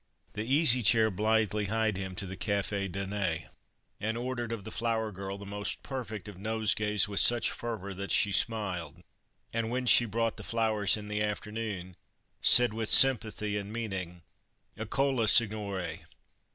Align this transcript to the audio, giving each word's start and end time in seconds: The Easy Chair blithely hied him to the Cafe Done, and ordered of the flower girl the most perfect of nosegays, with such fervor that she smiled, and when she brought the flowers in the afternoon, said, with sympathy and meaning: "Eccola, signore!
The 0.33 0.43
Easy 0.51 0.81
Chair 0.81 1.11
blithely 1.11 1.65
hied 1.65 1.95
him 1.95 2.15
to 2.15 2.25
the 2.25 2.35
Cafe 2.35 2.87
Done, 2.87 3.47
and 3.99 4.17
ordered 4.17 4.51
of 4.51 4.63
the 4.63 4.71
flower 4.71 5.11
girl 5.11 5.37
the 5.37 5.45
most 5.45 5.83
perfect 5.83 6.27
of 6.27 6.39
nosegays, 6.39 7.07
with 7.07 7.19
such 7.19 7.51
fervor 7.51 7.93
that 7.93 8.11
she 8.11 8.31
smiled, 8.31 9.03
and 9.53 9.69
when 9.69 9.85
she 9.85 10.05
brought 10.05 10.37
the 10.37 10.43
flowers 10.43 10.97
in 10.97 11.07
the 11.07 11.21
afternoon, 11.21 11.95
said, 12.41 12.73
with 12.73 12.89
sympathy 12.89 13.55
and 13.57 13.71
meaning: 13.71 14.23
"Eccola, 14.75 15.27
signore! 15.29 15.99